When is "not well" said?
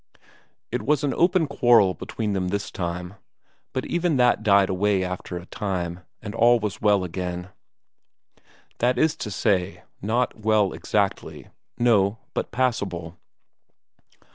10.01-10.73